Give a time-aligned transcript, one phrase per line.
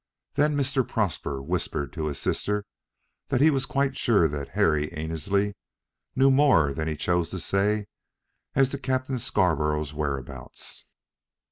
[0.33, 0.81] Then Mr.
[0.87, 2.65] Prosper whispered to his sister
[3.27, 5.53] that he was quite sure that Harry Annesley
[6.15, 7.85] knew more than he choose to say
[8.55, 10.87] as to Captain Scarborough's whereabouts.